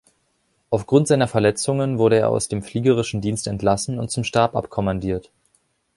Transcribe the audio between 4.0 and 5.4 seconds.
zum Stab abkommandiert.